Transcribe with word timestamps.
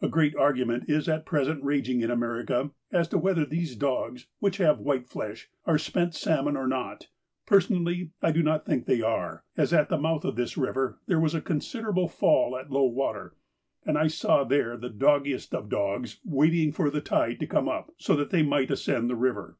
A 0.00 0.08
great 0.08 0.34
argument 0.34 0.88
is 0.88 1.06
at 1.06 1.26
present 1.26 1.62
raging 1.62 2.00
in 2.00 2.10
America 2.10 2.70
as 2.90 3.08
to 3.08 3.18
whether 3.18 3.44
these 3.44 3.76
dogs, 3.76 4.26
which 4.38 4.56
have 4.56 4.78
white 4.78 5.06
flesh, 5.06 5.50
are 5.66 5.76
spent 5.76 6.14
salmon 6.14 6.56
or 6.56 6.66
not; 6.66 7.08
personally, 7.44 8.10
I 8.22 8.32
do 8.32 8.42
not 8.42 8.64
think 8.64 8.86
they 8.86 9.02
are, 9.02 9.44
as 9.54 9.74
at 9.74 9.90
the 9.90 9.98
mouth 9.98 10.24
of 10.24 10.34
this 10.36 10.56
river 10.56 10.98
there 11.08 11.20
was 11.20 11.34
a 11.34 11.42
considerable 11.42 12.08
fall 12.08 12.56
at 12.56 12.70
low 12.70 12.86
water, 12.86 13.34
and 13.84 13.98
I 13.98 14.06
saw 14.06 14.44
there 14.44 14.78
the 14.78 14.88
doggiest 14.88 15.52
of 15.54 15.68
dogs 15.68 16.20
waiting 16.24 16.72
for 16.72 16.88
the 16.88 17.02
tide 17.02 17.38
to 17.40 17.46
come 17.46 17.68
up 17.68 17.92
so 17.98 18.16
that 18.16 18.30
they 18.30 18.42
might 18.42 18.70
ascend 18.70 19.10
the 19.10 19.14
river. 19.14 19.58